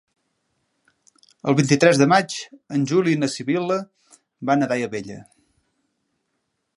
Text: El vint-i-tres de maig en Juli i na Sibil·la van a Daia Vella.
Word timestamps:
El 1.51 1.57
vint-i-tres 1.59 1.99
de 2.03 2.07
maig 2.13 2.37
en 2.77 2.87
Juli 2.93 3.13
i 3.17 3.21
na 3.25 3.31
Sibil·la 3.35 3.79
van 4.51 4.65
a 4.65 4.71
Daia 4.73 4.89
Vella. 4.95 5.19